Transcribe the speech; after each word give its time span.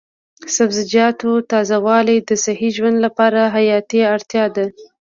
د 0.41 0.45
سبزیجاتو 0.57 1.29
تازه 1.51 1.77
والي 1.85 2.17
د 2.21 2.31
صحي 2.45 2.69
ژوند 2.77 2.97
لپاره 3.05 3.51
حیاتي 3.55 3.99
اړتیا 4.13 4.45
ده. 4.55 4.65